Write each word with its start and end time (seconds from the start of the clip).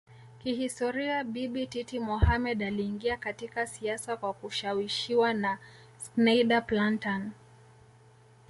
Kihistoria 0.39 1.23
Bibi 1.23 1.67
Titi 1.67 1.99
Mohammed 1.99 2.63
aliingia 2.63 3.17
katika 3.17 3.67
siasa 3.67 4.17
kwa 4.17 4.33
kushawishiwa 4.33 5.33
na 5.33 5.57
Schneider 6.05 6.65
Plantan 6.65 7.31